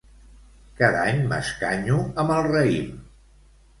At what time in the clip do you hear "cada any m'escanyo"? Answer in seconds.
0.79-1.99